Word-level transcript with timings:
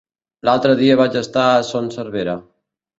L'altre 0.49 0.77
dia 0.79 0.97
vaig 1.03 1.19
estar 1.23 1.47
a 1.53 1.63
Son 1.71 1.95
Servera. 2.01 2.39